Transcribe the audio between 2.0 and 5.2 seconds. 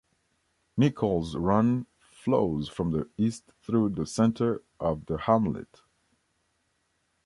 flows from the east through the center of the